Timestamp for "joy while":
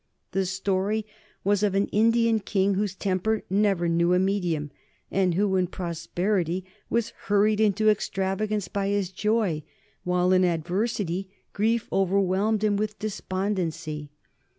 9.11-10.31